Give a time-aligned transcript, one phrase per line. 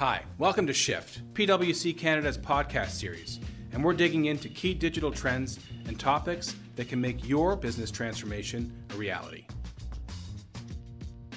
[0.00, 3.38] Hi, welcome to Shift, PwC Canada's podcast series,
[3.70, 8.72] and we're digging into key digital trends and topics that can make your business transformation
[8.94, 9.44] a reality.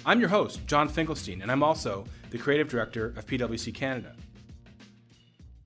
[0.05, 4.15] I'm your host, John Finkelstein, and I'm also the creative director of PwC Canada.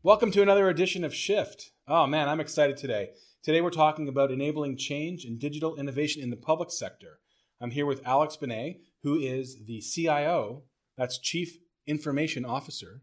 [0.02, 1.74] Welcome to another edition of Shift.
[1.88, 3.10] Oh man, I'm excited today.
[3.44, 7.20] Today we're talking about enabling change and digital innovation in the public sector.
[7.62, 10.64] I'm here with Alex Benay, who is the CIO,
[10.98, 13.02] that's Chief Information Officer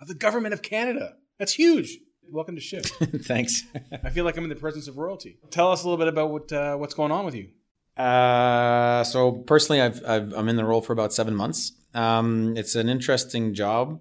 [0.00, 1.14] of the Government of Canada.
[1.38, 1.98] That's huge.
[2.28, 2.88] Welcome to Shift.
[3.24, 3.64] Thanks.
[4.04, 5.38] I feel like I'm in the presence of royalty.
[5.50, 7.48] Tell us a little bit about what uh, what's going on with you.
[7.96, 11.72] Uh, so personally, I've, I've I'm in the role for about seven months.
[11.94, 14.00] Um, it's an interesting job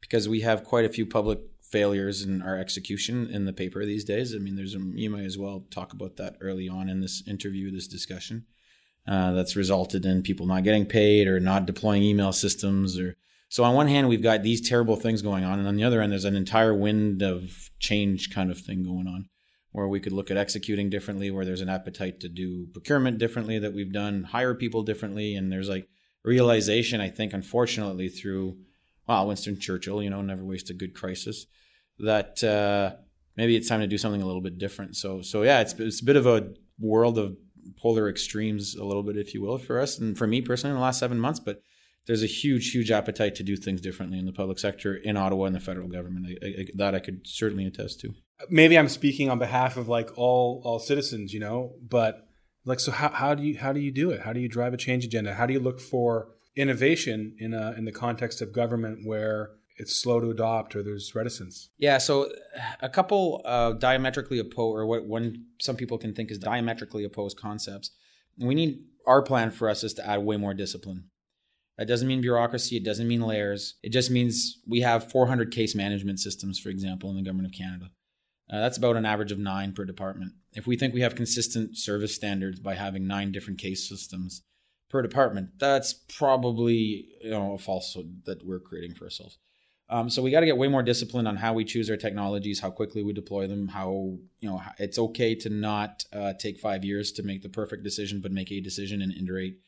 [0.00, 4.04] because we have quite a few public failures in our execution in the paper these
[4.04, 4.34] days.
[4.34, 7.22] I mean, there's a, you might as well talk about that early on in this
[7.26, 8.46] interview, this discussion.
[9.06, 13.16] Uh, that's resulted in people not getting paid or not deploying email systems or
[13.48, 16.00] so on one hand we've got these terrible things going on and on the other
[16.00, 19.28] end there's an entire wind of change kind of thing going on
[19.72, 23.58] where we could look at executing differently where there's an appetite to do procurement differently
[23.58, 25.88] that we've done hire people differently and there's like
[26.24, 28.56] realization i think unfortunately through
[29.06, 31.46] well winston churchill you know never waste a good crisis
[31.98, 32.94] that uh,
[33.36, 36.02] maybe it's time to do something a little bit different so so yeah it's, it's
[36.02, 37.36] a bit of a world of
[37.76, 40.76] polar extremes a little bit, if you will, for us and for me personally in
[40.76, 41.40] the last seven months.
[41.40, 41.62] But
[42.06, 45.46] there's a huge, huge appetite to do things differently in the public sector, in Ottawa,
[45.46, 46.26] and the federal government.
[46.42, 48.14] I, I, that I could certainly attest to.
[48.48, 52.26] Maybe I'm speaking on behalf of like all all citizens, you know, but
[52.64, 54.20] like, so how, how do you how do you do it?
[54.20, 55.34] How do you drive a change agenda?
[55.34, 59.94] How do you look for innovation in a in the context of government where it's
[59.94, 61.70] slow to adopt or there's reticence?
[61.78, 62.30] Yeah, so
[62.80, 67.38] a couple uh, diametrically opposed, or what one some people can think is diametrically opposed
[67.38, 67.90] concepts.
[68.38, 71.04] We need our plan for us is to add way more discipline.
[71.78, 72.76] That doesn't mean bureaucracy.
[72.76, 73.74] It doesn't mean layers.
[73.82, 77.58] It just means we have 400 case management systems, for example, in the government of
[77.58, 77.90] Canada.
[78.50, 80.32] Uh, that's about an average of nine per department.
[80.52, 84.42] If we think we have consistent service standards by having nine different case systems
[84.88, 89.38] per department, that's probably you know a falsehood that we're creating for ourselves.
[89.88, 92.60] Um, so we got to get way more disciplined on how we choose our technologies,
[92.60, 96.84] how quickly we deploy them, how you know it's okay to not uh, take five
[96.84, 99.58] years to make the perfect decision, but make a decision and iterate.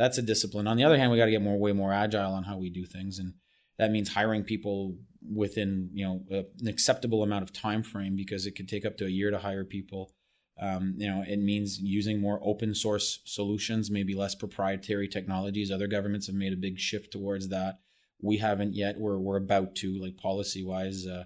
[0.00, 0.66] That's a discipline.
[0.66, 2.70] On the other hand, we got to get more way more agile on how we
[2.70, 3.34] do things, and
[3.78, 4.96] that means hiring people
[5.34, 8.96] within you know a, an acceptable amount of time frame because it could take up
[8.96, 10.12] to a year to hire people.
[10.60, 15.70] Um, you know, it means using more open source solutions, maybe less proprietary technologies.
[15.70, 17.80] Other governments have made a big shift towards that
[18.22, 18.98] we haven't yet.
[18.98, 21.06] We're we're about to like policy wise.
[21.06, 21.24] Uh,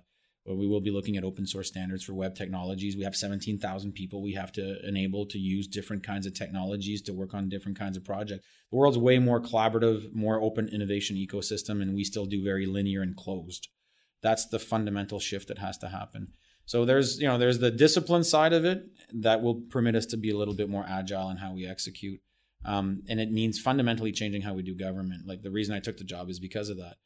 [0.52, 2.96] we will be looking at open source standards for web technologies.
[2.96, 7.14] We have 17,000 people we have to enable to use different kinds of technologies to
[7.14, 8.46] work on different kinds of projects.
[8.70, 13.00] The world's way more collaborative, more open innovation ecosystem, and we still do very linear
[13.00, 13.68] and closed.
[14.22, 16.28] That's the fundamental shift that has to happen.
[16.66, 20.16] So there's you know there's the discipline side of it that will permit us to
[20.16, 22.20] be a little bit more agile in how we execute.
[22.64, 25.26] Um, and it means fundamentally changing how we do government.
[25.26, 26.96] Like the reason I took the job is because of that.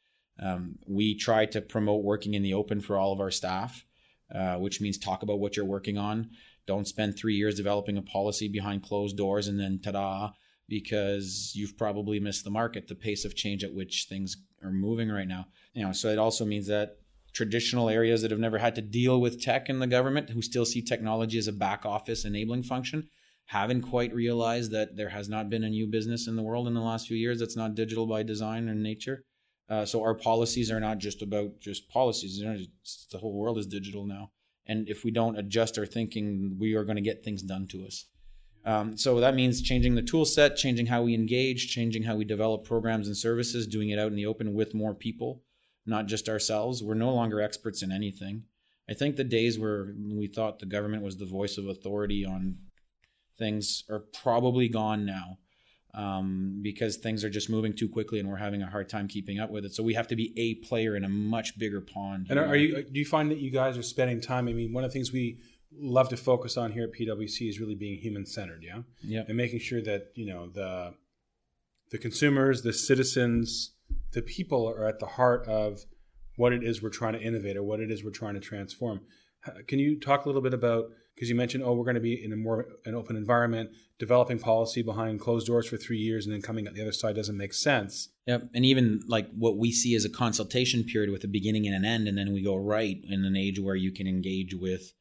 [0.41, 3.85] Um, we try to promote working in the open for all of our staff,
[4.33, 6.29] uh, which means talk about what you're working on.
[6.65, 10.31] Don't spend three years developing a policy behind closed doors and then ta-da,
[10.67, 15.09] because you've probably missed the market, the pace of change at which things are moving
[15.09, 15.47] right now.
[15.73, 16.97] You know, so it also means that
[17.33, 20.65] traditional areas that have never had to deal with tech in the government, who still
[20.65, 23.09] see technology as a back office enabling function,
[23.45, 26.75] haven't quite realized that there has not been a new business in the world in
[26.75, 29.25] the last few years that's not digital by design and nature.
[29.69, 32.41] Uh, so our policies are not just about just policies.
[33.11, 34.31] the whole world is digital now,
[34.65, 37.85] and if we don't adjust our thinking, we are going to get things done to
[37.85, 38.05] us.
[38.65, 42.25] Um, so that means changing the tool set, changing how we engage, changing how we
[42.25, 45.43] develop programs and services, doing it out in the open with more people,
[45.85, 46.83] not just ourselves.
[46.83, 48.43] We're no longer experts in anything.
[48.89, 52.57] I think the days where we thought the government was the voice of authority on
[53.37, 55.37] things are probably gone now
[55.93, 59.39] um, because things are just moving too quickly and we're having a hard time keeping
[59.39, 59.73] up with it.
[59.73, 62.27] So we have to be a player in a much bigger pond.
[62.29, 62.83] And are you?
[62.83, 64.47] Do you find that you guys are spending time?
[64.47, 65.39] I mean, one of the things we
[65.71, 69.35] love to focus on here at PwC is really being human centered, yeah, yeah, and
[69.35, 70.93] making sure that you know the
[71.91, 73.73] the consumers, the citizens,
[74.13, 75.85] the people are at the heart of
[76.35, 79.01] what it is we're trying to innovate or what it is we're trying to transform.
[79.67, 82.23] Can you talk a little bit about because you mentioned, oh, we're going to be
[82.23, 86.33] in a more an open environment, developing policy behind closed doors for three years, and
[86.33, 88.07] then coming out the other side doesn't make sense.
[88.25, 91.75] Yep, and even like what we see as a consultation period with a beginning and
[91.75, 94.93] an end, and then we go right in an age where you can engage with,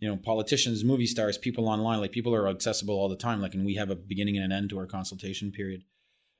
[0.00, 2.00] you know, politicians, movie stars, people online.
[2.00, 3.40] Like people are accessible all the time.
[3.40, 5.84] Like, and we have a beginning and an end to our consultation period.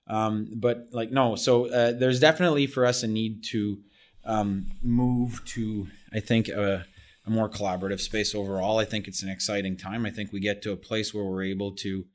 [0.08, 3.78] Um, but like no, so uh, there's definitely for us a need to
[4.25, 6.86] um, move to, I think, a,
[7.24, 8.78] a more collaborative space overall.
[8.78, 10.04] I think it's an exciting time.
[10.04, 12.06] I think we get to a place where we're able to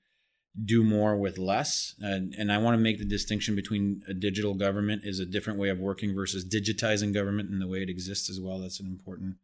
[0.63, 1.95] do more with less.
[2.00, 5.59] And, and I want to make the distinction between a digital government is a different
[5.59, 8.59] way of working versus digitizing government and the way it exists as well.
[8.59, 9.36] That's an important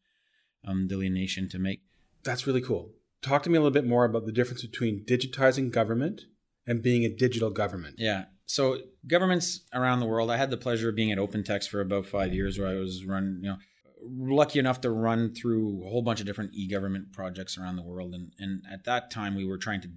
[0.67, 1.81] um, delineation to make.
[2.23, 2.91] That's really cool.
[3.21, 6.23] Talk to me a little bit more about the difference between digitizing government
[6.65, 7.95] and being a digital government.
[7.97, 8.25] Yeah.
[8.45, 8.77] So
[9.07, 12.33] governments around the world, I had the pleasure of being at OpenText for about five
[12.33, 13.57] years, where I was run, you know,
[14.03, 18.13] lucky enough to run through a whole bunch of different e-government projects around the world.
[18.13, 19.89] And and at that time, we were trying to,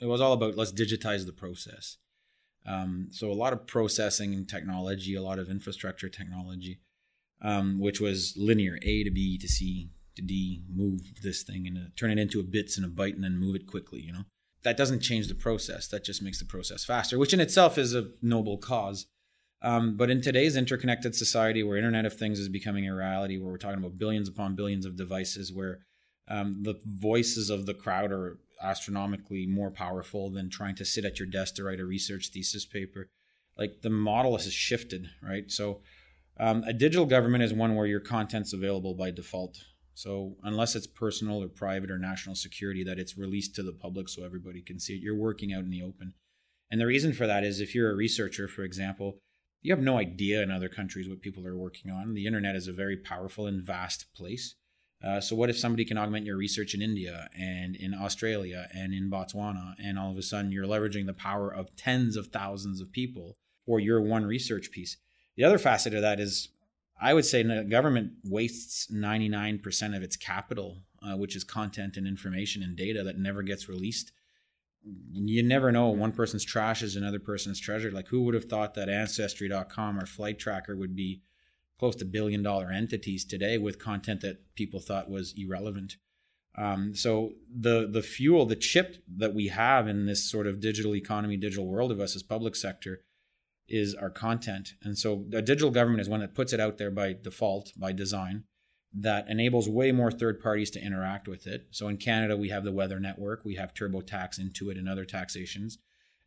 [0.00, 1.98] it was all about let's digitize the process.
[2.66, 6.80] Um, so a lot of processing technology, a lot of infrastructure technology,
[7.40, 11.78] um, which was linear A to B to C to D, move this thing and
[11.78, 14.12] uh, turn it into a bits and a byte and then move it quickly, you
[14.12, 14.24] know
[14.66, 15.86] that doesn't change the process.
[15.86, 19.06] That just makes the process faster, which in itself is a noble cause.
[19.62, 23.50] Um, but in today's interconnected society, where Internet of Things is becoming a reality, where
[23.50, 25.80] we're talking about billions upon billions of devices, where
[26.28, 31.18] um, the voices of the crowd are astronomically more powerful than trying to sit at
[31.18, 33.08] your desk to write a research thesis paper.
[33.56, 35.50] Like the model has shifted, right?
[35.50, 35.80] So
[36.38, 39.58] um, a digital government is one where your content's available by default.
[39.94, 44.08] So unless it's personal or private or national security, that it's released to the public
[44.08, 45.02] so everybody can see it.
[45.02, 46.12] You're working out in the open.
[46.70, 49.20] And the reason for that is if you're a researcher, for example,
[49.62, 52.14] you have no idea in other countries what people are working on.
[52.14, 54.54] The internet is a very powerful and vast place.
[55.04, 58.94] Uh, so what if somebody can augment your research in India and in Australia and
[58.94, 62.80] in Botswana, and all of a sudden you're leveraging the power of tens of thousands
[62.80, 63.36] of people
[63.66, 64.96] for your one research piece?
[65.36, 66.48] The other facet of that is
[67.00, 72.06] I would say the government wastes 99% of its capital, uh, which is content and
[72.06, 74.12] information and data that never gets released.
[75.12, 75.88] You never know.
[75.88, 77.90] One person's trash is another person's treasure.
[77.90, 81.22] Like, who would have thought that Ancestry.com or Flight Tracker would be
[81.78, 85.96] close to billion dollar entities today with content that people thought was irrelevant?
[86.56, 90.94] Um, so the the fuel, the chip that we have in this sort of digital
[90.94, 93.02] economy, digital world of us as public sector
[93.68, 94.74] is our content.
[94.82, 97.92] And so a digital government is one that puts it out there by default, by
[97.92, 98.44] design,
[98.98, 101.66] that enables way more third parties to interact with it.
[101.70, 105.78] So in Canada, we have the Weather Network, we have TurboTax, Intuit, and other taxations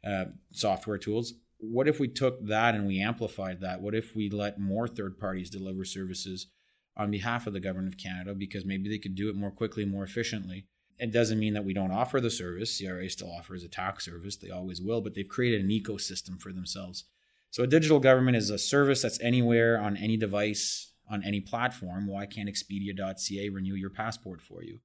[0.05, 1.33] uh, software tools.
[1.57, 3.81] What if we took that and we amplified that?
[3.81, 6.47] What if we let more third parties deliver services
[6.95, 9.83] on behalf of the government of Canada because maybe they could do it more quickly,
[9.83, 10.67] more efficiently?
[10.97, 12.77] It doesn't mean that we don't offer the service.
[12.77, 16.51] CRA still offers a tax service, they always will, but they've created an ecosystem for
[16.51, 17.05] themselves
[17.51, 22.07] so a digital government is a service that's anywhere on any device, on any platform.
[22.07, 24.79] Why can't Expedia.ca renew your passport for you?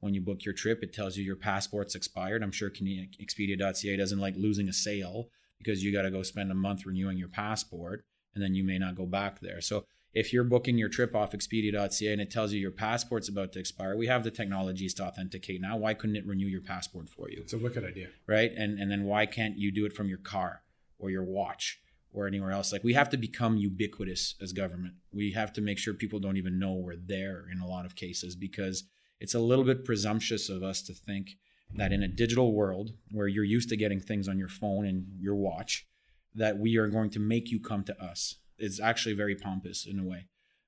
[0.00, 2.42] When you book your trip, it tells you your passport's expired.
[2.42, 5.28] I'm sure Expedia.ca doesn't like losing a sale
[5.58, 8.04] because you got to go spend a month renewing your passport
[8.34, 9.60] and then you may not go back there.
[9.60, 13.52] So if you're booking your trip off Expedia.ca and it tells you your passport's about
[13.52, 15.76] to expire, we have the technologies to authenticate now.
[15.76, 17.38] Why couldn't it renew your passport for you?
[17.40, 18.08] It's a wicked idea.
[18.26, 18.52] Right?
[18.56, 20.62] And and then why can't you do it from your car
[20.98, 21.80] or your watch?
[22.12, 22.72] Or anywhere else.
[22.72, 24.94] Like we have to become ubiquitous as government.
[25.12, 27.96] We have to make sure people don't even know we're there in a lot of
[27.96, 28.84] cases because
[29.20, 31.36] it's a little bit presumptuous of us to think
[31.74, 35.06] that in a digital world where you're used to getting things on your phone and
[35.18, 35.86] your watch,
[36.34, 38.36] that we are going to make you come to us.
[38.58, 40.26] It's actually very pompous in a way.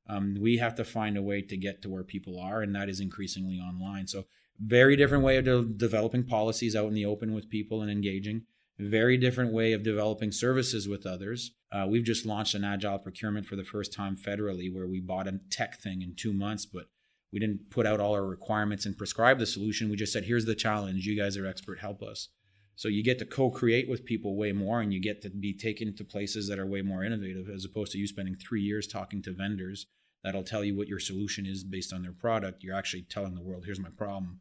[0.08, 2.88] Um, we have to find a way to get to where people are, and that
[2.88, 4.06] is increasingly online.
[4.06, 4.26] So,
[4.60, 8.42] very different way of de- developing policies out in the open with people and engaging
[8.78, 11.52] very different way of developing services with others.
[11.70, 15.28] Uh, we've just launched an agile procurement for the first time federally, where we bought
[15.28, 16.86] a tech thing in two months, but
[17.32, 19.90] we didn't put out all our requirements and prescribe the solution.
[19.90, 21.06] We just said, here's the challenge.
[21.06, 21.80] You guys are expert.
[21.80, 22.28] Help us.
[22.76, 25.94] So you get to co-create with people way more, and you get to be taken
[25.96, 29.22] to places that are way more innovative, as opposed to you spending three years talking
[29.22, 29.86] to vendors
[30.24, 32.62] that'll tell you what your solution is based on their product.
[32.62, 34.40] You're actually telling the world, here's my problem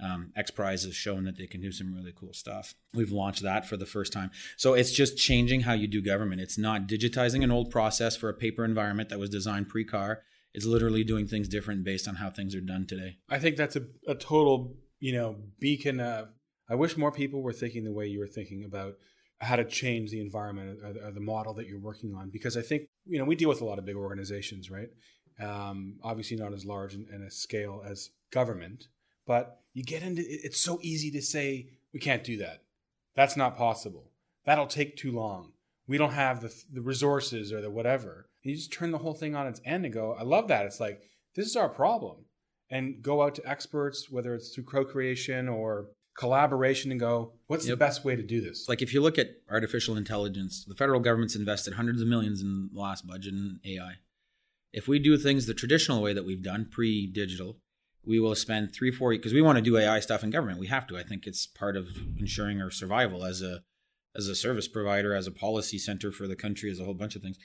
[0.00, 2.74] um, X Prize has shown that they can do some really cool stuff.
[2.94, 4.30] We've launched that for the first time.
[4.56, 6.40] So it's just changing how you do government.
[6.40, 10.22] It's not digitizing an old process for a paper environment that was designed pre car.
[10.54, 13.16] It's literally doing things different based on how things are done today.
[13.30, 16.28] I think that's a, a total, you know, beacon of.
[16.68, 18.94] I wish more people were thinking the way you were thinking about
[19.40, 22.30] how to change the environment or, the model that you're working on.
[22.30, 24.88] Because I think, you know, we deal with a lot of big organizations, right?
[25.40, 28.86] Um, obviously, not as large and, in a scale as government,
[29.26, 32.62] but you get into it's so easy to say we can't do that.
[33.14, 34.10] That's not possible.
[34.44, 35.52] That'll take too long.
[35.86, 38.28] We don't have the the resources or the whatever.
[38.42, 40.66] And you just turn the whole thing on its end and go, I love that.
[40.66, 41.02] It's like
[41.34, 42.24] this is our problem.
[42.70, 47.72] And go out to experts, whether it's through co-creation or collaboration and go, what's yep.
[47.72, 48.66] the best way to do this?
[48.68, 52.70] Like if you look at artificial intelligence, the federal government's invested hundreds of millions in
[52.72, 53.94] the last budget in AI.
[54.72, 57.58] If we do things the traditional way that we've done pre-digital,
[58.04, 60.58] we will spend three, four because we want to do AI stuff in government.
[60.58, 60.98] We have to.
[60.98, 63.62] I think it's part of ensuring our survival as a
[64.14, 67.16] as a service provider, as a policy center for the country, as a whole bunch
[67.16, 67.38] of things.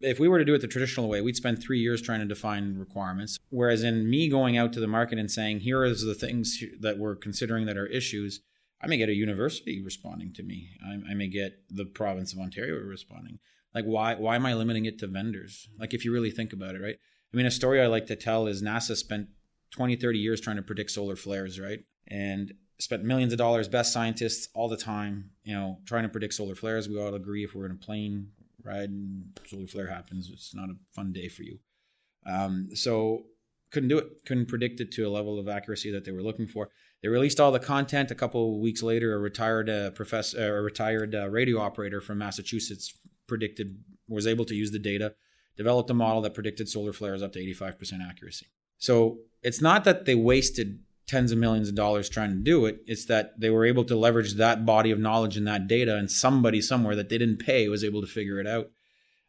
[0.00, 2.26] If we were to do it the traditional way, we'd spend three years trying to
[2.26, 3.38] define requirements.
[3.50, 6.96] Whereas in me going out to the market and saying, here is the things that
[6.96, 8.40] we're considering that are issues,
[8.80, 10.70] I may get a university responding to me.
[10.82, 13.40] I, I may get the province of Ontario responding.
[13.74, 15.68] Like, why why am I limiting it to vendors?
[15.78, 16.96] Like, if you really think about it, right?
[17.32, 19.28] I mean, a story I like to tell is NASA spent
[19.72, 21.80] 20, 30 years trying to predict solar flares, right?
[22.08, 26.34] And spent millions of dollars, best scientists all the time, you know, trying to predict
[26.34, 26.88] solar flares.
[26.88, 28.28] We all agree if we're in a plane
[28.64, 31.58] ride and solar flare happens, it's not a fun day for you.
[32.26, 33.24] Um, so
[33.70, 36.46] couldn't do it, couldn't predict it to a level of accuracy that they were looking
[36.46, 36.70] for.
[37.02, 38.10] They released all the content.
[38.10, 42.18] A couple of weeks later, a retired uh, professor, a retired uh, radio operator from
[42.18, 42.94] Massachusetts
[43.26, 45.14] predicted was able to use the data,
[45.56, 48.46] developed a model that predicted solar flares up to 85% accuracy.
[48.78, 52.82] So it's not that they wasted tens of millions of dollars trying to do it.
[52.86, 56.10] It's that they were able to leverage that body of knowledge and that data, and
[56.10, 58.70] somebody somewhere that they didn't pay was able to figure it out.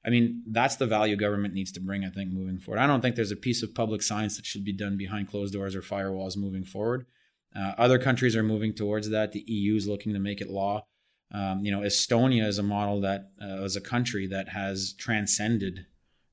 [0.05, 2.81] I mean, that's the value government needs to bring, I think, moving forward.
[2.81, 5.53] I don't think there's a piece of public science that should be done behind closed
[5.53, 7.05] doors or firewalls moving forward.
[7.55, 9.31] Uh, other countries are moving towards that.
[9.31, 10.85] The EU is looking to make it law.
[11.33, 15.85] Um, you know, Estonia is a model that uh, a country that has transcended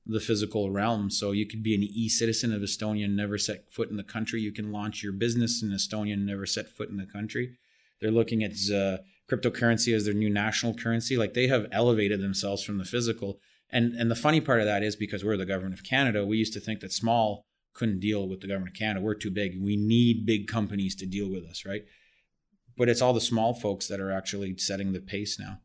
[0.09, 1.09] the physical realm.
[1.11, 4.41] So you could be an e-citizen of Estonia and never set foot in the country.
[4.41, 7.57] You can launch your business in Estonia and never set foot in the country.
[8.01, 11.15] They're looking at uh, cryptocurrency as their new national currency.
[11.15, 13.39] Like they have elevated themselves from the physical.
[13.69, 16.37] And and the funny part of that is because we're the government of Canada, we
[16.37, 19.05] used to think that small couldn't deal with the government of Canada.
[19.05, 19.61] We're too big.
[19.61, 21.83] We need big companies to deal with us, right?
[22.75, 25.59] But it's all the small folks that are actually setting the pace now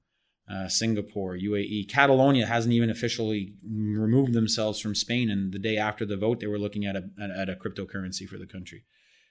[0.51, 1.89] uh, Singapore, UAE.
[1.89, 5.31] Catalonia hasn't even officially removed themselves from Spain.
[5.31, 8.37] And the day after the vote, they were looking at a, at a cryptocurrency for
[8.37, 8.85] the country.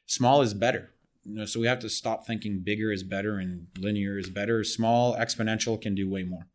[0.05, 0.93] Small is better.
[1.23, 4.63] You know, so we have to stop thinking bigger is better and linear is better.
[4.63, 6.47] Small, exponential can do way more.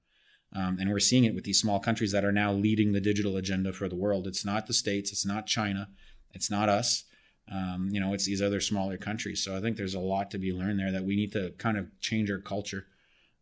[0.55, 3.37] Um, and we're seeing it with these small countries that are now leading the digital
[3.37, 4.27] agenda for the world.
[4.27, 5.89] It's not the States, it's not China,
[6.33, 7.05] it's not us.
[7.51, 9.43] Um, you know, it's these other smaller countries.
[9.43, 11.79] So I think there's a lot to be learned there that we need to kind
[11.79, 12.87] of change our culture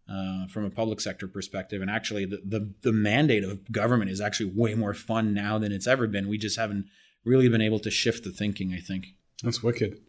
[0.09, 1.83] uh, from a public sector perspective.
[1.83, 5.73] And actually, the, the, the mandate of government is actually way more fun now than
[5.73, 6.29] it's ever been.
[6.29, 6.87] We just haven't
[7.25, 8.73] really been able to shift the thinking.
[8.73, 9.09] I think
[9.43, 10.01] that's wicked.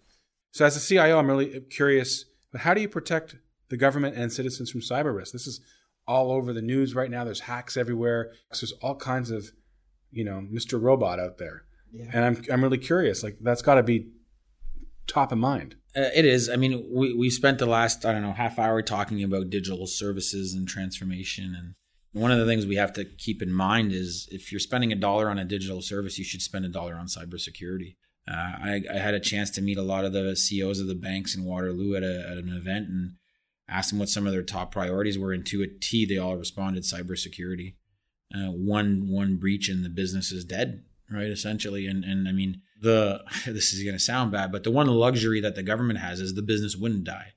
[0.51, 2.25] So, as a CIO, I'm really curious.
[2.51, 3.35] But how do you protect
[3.69, 5.33] the government and citizens from cyber risk?
[5.33, 5.61] This is
[6.07, 7.23] all over the news right now.
[7.23, 8.31] There's hacks everywhere.
[8.51, 9.51] There's all kinds of,
[10.11, 10.81] you know, Mr.
[10.81, 11.63] Robot out there.
[11.91, 12.05] Yeah.
[12.13, 13.23] And I'm I'm really curious.
[13.23, 14.11] Like that's got to be
[15.07, 15.75] top of mind.
[15.97, 16.47] Uh, it is.
[16.47, 19.87] I mean, we, we spent the last, I don't know, half hour talking about digital
[19.87, 21.55] services and transformation.
[21.57, 21.73] And
[22.11, 24.95] one of the things we have to keep in mind is if you're spending a
[24.95, 27.95] dollar on a digital service, you should spend a dollar on cybersecurity.
[28.29, 30.95] Uh, I, I, had a chance to meet a lot of the CEOs of the
[30.95, 33.13] banks in Waterloo at, a, at an event and
[33.69, 35.31] asked them what some of their top priorities were.
[35.31, 37.75] And to a T, they all responded cybersecurity.
[38.35, 41.29] Uh, one one breach and the business is dead, right?
[41.29, 44.87] Essentially, and and I mean, the this is going to sound bad, but the one
[44.87, 47.33] luxury that the government has is the business wouldn't die,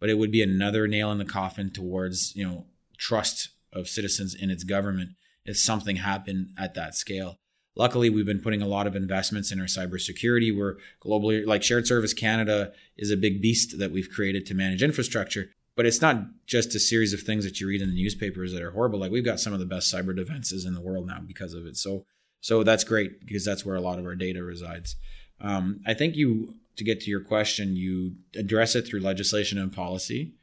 [0.00, 2.66] but it would be another nail in the coffin towards you know
[2.98, 5.10] trust of citizens in its government
[5.44, 7.38] if something happened at that scale.
[7.78, 10.56] Luckily, we've been putting a lot of investments in our cybersecurity.
[10.56, 14.82] We're globally like Shared Service Canada is a big beast that we've created to manage
[14.82, 15.50] infrastructure.
[15.76, 18.62] But it's not just a series of things that you read in the newspapers that
[18.62, 18.98] are horrible.
[18.98, 21.66] Like we've got some of the best cyber defenses in the world now because of
[21.66, 21.76] it.
[21.76, 22.06] So
[22.46, 24.94] so that's great because that's where a lot of our data resides.
[25.40, 29.72] Um, I think you, to get to your question, you address it through legislation and
[29.72, 30.34] policy,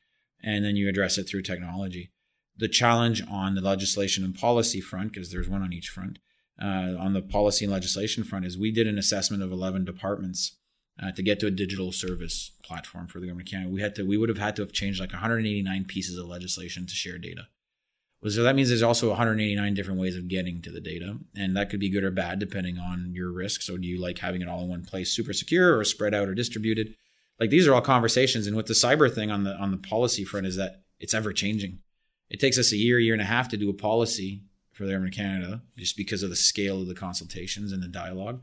[0.43, 2.11] and then you address it through technology.
[2.57, 6.19] The challenge on the legislation and policy front, because there's one on each front,
[6.61, 10.57] uh, on the policy and legislation front, is we did an assessment of 11 departments
[11.01, 13.71] uh, to get to a digital service platform for the government of Canada.
[13.71, 16.85] We had to, we would have had to have changed like 189 pieces of legislation
[16.85, 17.47] to share data.
[18.29, 21.69] So that means there's also 189 different ways of getting to the data, and that
[21.69, 23.61] could be good or bad depending on your risk.
[23.61, 26.29] So do you like having it all in one place, super secure, or spread out
[26.29, 26.95] or distributed?
[27.39, 28.47] Like these are all conversations.
[28.47, 31.33] And with the cyber thing on the on the policy front is that it's ever
[31.33, 31.79] changing.
[32.29, 34.91] It takes us a year, year and a half to do a policy for the
[34.91, 38.41] government of Canada, just because of the scale of the consultations and the dialogue.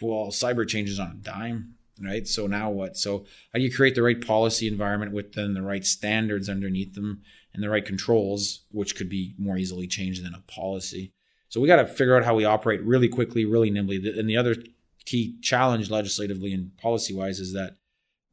[0.00, 2.26] Well, cyber changes on a dime, right?
[2.26, 2.96] So now what?
[2.96, 6.94] So how do you create the right policy environment with then the right standards underneath
[6.94, 7.22] them?
[7.54, 11.12] And the right controls, which could be more easily changed than a policy.
[11.48, 13.96] So we got to figure out how we operate really quickly, really nimbly.
[14.18, 14.56] And the other
[15.04, 17.76] key challenge legislatively and policy wise is that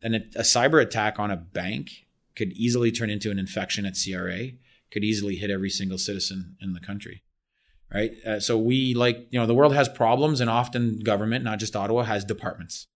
[0.01, 4.51] an, a cyber attack on a bank could easily turn into an infection at CRA,
[4.91, 7.23] could easily hit every single citizen in the country.
[7.93, 8.11] right?
[8.25, 11.75] Uh, so we like, you know, the world has problems, and often government, not just
[11.75, 12.88] Ottawa, has departments.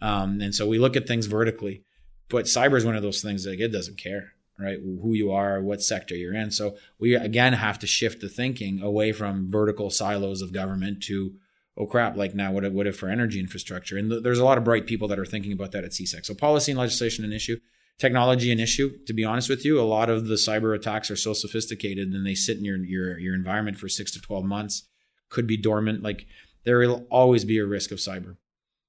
[0.00, 1.84] Um, and so we look at things vertically.
[2.28, 4.78] But cyber is one of those things that it doesn't care, right?
[4.80, 6.50] Who you are, what sector you're in.
[6.50, 11.34] So we again have to shift the thinking away from vertical silos of government to,
[11.76, 13.96] oh crap, like now what if, what if for energy infrastructure?
[13.96, 16.24] And th- there's a lot of bright people that are thinking about that at CSEC.
[16.24, 17.58] So policy and legislation an issue
[18.02, 18.98] technology an issue.
[19.06, 22.26] To be honest with you, a lot of the cyber attacks are so sophisticated and
[22.26, 24.88] they sit in your your your environment for six to twelve months,
[25.28, 26.02] could be dormant.
[26.02, 26.26] Like
[26.64, 28.36] there will always be a risk of cyber.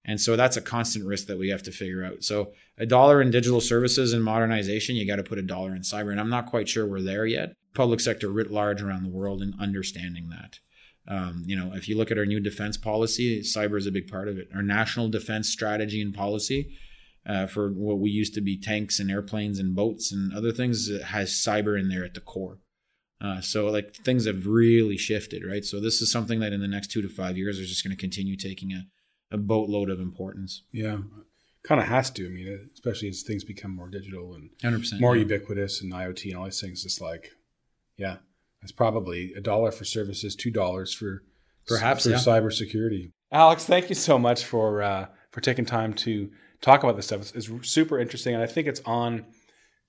[0.05, 2.23] And so that's a constant risk that we have to figure out.
[2.23, 5.81] So a dollar in digital services and modernization, you got to put a dollar in
[5.81, 6.11] cyber.
[6.11, 7.53] And I'm not quite sure we're there yet.
[7.73, 10.59] Public sector writ large around the world and understanding that.
[11.07, 14.07] Um, you know, if you look at our new defense policy, cyber is a big
[14.07, 14.49] part of it.
[14.53, 16.77] Our national defense strategy and policy
[17.25, 20.89] uh, for what we used to be tanks and airplanes and boats and other things
[21.05, 22.59] has cyber in there at the core.
[23.21, 25.63] Uh, so like things have really shifted, right?
[25.63, 27.95] So this is something that in the next two to five years is just going
[27.95, 28.83] to continue taking a,
[29.33, 30.61] a boatload of importance.
[30.71, 30.99] Yeah,
[31.63, 32.25] kind of has to.
[32.25, 35.23] I mean, especially as things become more digital and 100%, more yeah.
[35.23, 36.85] ubiquitous and IoT and all these things.
[36.85, 37.31] It's like,
[37.97, 38.17] yeah,
[38.61, 41.23] it's probably a dollar for services, two dollars for
[41.67, 42.17] perhaps for yeah.
[42.17, 43.11] cybersecurity.
[43.31, 46.29] Alex, thank you so much for uh, for taking time to
[46.61, 47.33] talk about this stuff.
[47.35, 49.25] It's, it's, super interesting, and I think it's on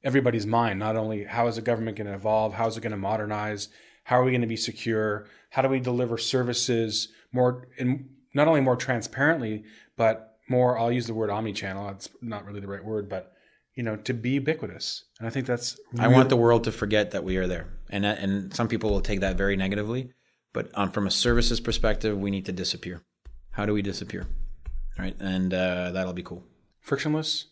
[0.02, 0.78] everybody's mind.
[0.78, 3.68] Not only how is the government going to evolve, how is it going to modernize,
[4.04, 8.48] how are we going to be secure, how do we deliver services more and not
[8.48, 9.64] only more transparently,
[9.96, 10.78] but more.
[10.78, 11.88] I'll use the word omni-channel.
[11.90, 13.32] It's not really the right word, but
[13.74, 15.04] you know, to be ubiquitous.
[15.18, 15.78] And I think that's.
[15.92, 18.90] Really- I want the world to forget that we are there, and and some people
[18.90, 20.12] will take that very negatively.
[20.52, 23.02] But um, from a services perspective, we need to disappear.
[23.52, 24.26] How do we disappear?
[24.98, 26.44] Right, and uh, that'll be cool
[26.84, 27.46] frictionless.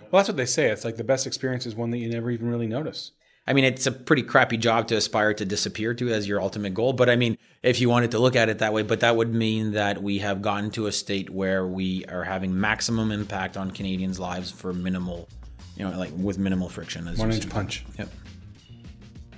[0.00, 0.66] Well, that's what they say.
[0.66, 3.12] It's like the best experience is one that you never even really notice.
[3.46, 6.72] I mean, it's a pretty crappy job to aspire to disappear to as your ultimate
[6.72, 6.94] goal.
[6.94, 9.34] But I mean, if you wanted to look at it that way, but that would
[9.34, 13.70] mean that we have gotten to a state where we are having maximum impact on
[13.70, 15.28] Canadians' lives for minimal,
[15.76, 17.06] you know, like with minimal friction.
[17.16, 17.84] One inch punch.
[17.98, 18.08] Yep.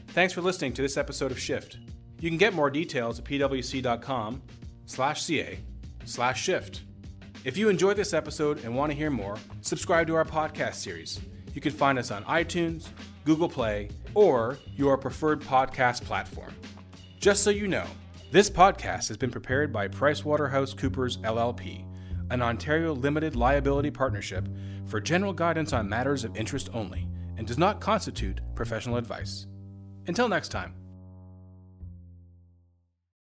[0.08, 1.78] Thanks for listening to this episode of Shift.
[2.20, 4.42] You can get more details at pwc.com
[4.86, 5.58] slash ca
[6.04, 6.82] slash shift.
[7.44, 11.20] If you enjoyed this episode and want to hear more, subscribe to our podcast series.
[11.54, 12.88] You can find us on iTunes,
[13.24, 16.54] Google Play, or your preferred podcast platform.
[17.20, 17.84] Just so you know,
[18.32, 21.84] this podcast has been prepared by PricewaterhouseCoopers LLP,
[22.30, 24.48] an Ontario limited liability partnership
[24.86, 29.46] for general guidance on matters of interest only, and does not constitute professional advice.
[30.06, 30.74] Until next time.